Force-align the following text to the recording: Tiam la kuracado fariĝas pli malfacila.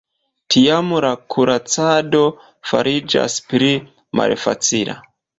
Tiam 0.53 0.87
la 1.05 1.09
kuracado 1.33 2.21
fariĝas 2.69 3.35
pli 3.53 3.69
malfacila. 4.21 4.97